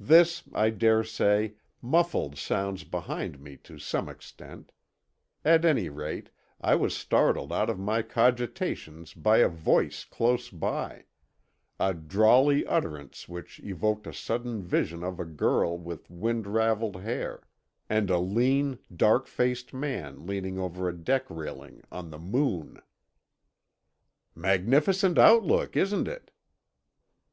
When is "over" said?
20.58-20.88